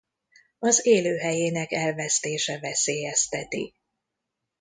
Az 0.59 0.85
élőhelyének 0.85 1.71
elvesztése 1.71 2.59
veszélyezteti. 2.59 3.73